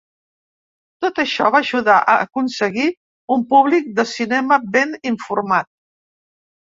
[1.05, 2.87] Tot això va ajudar a aconseguir
[3.37, 5.71] un públic de cinema ben informat.